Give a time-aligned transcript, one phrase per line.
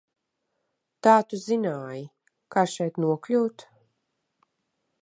[1.07, 2.01] Tā tu zināji,
[2.57, 3.69] kā šeit nokļūt?